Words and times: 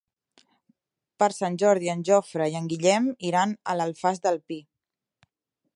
Per 1.23 1.27
Sant 1.35 1.59
Jordi 1.63 1.91
en 1.95 2.01
Jofre 2.09 2.49
i 2.53 2.57
en 2.61 2.71
Guillem 2.73 3.13
iran 3.33 3.55
a 3.73 3.75
l'Alfàs 3.81 4.25
del 4.27 4.45
Pi. 4.49 4.61